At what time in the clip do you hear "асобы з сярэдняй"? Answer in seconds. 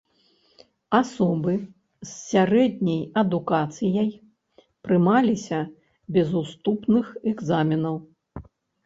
0.99-2.97